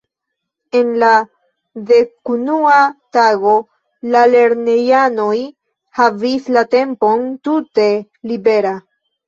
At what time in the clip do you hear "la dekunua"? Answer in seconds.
1.01-2.79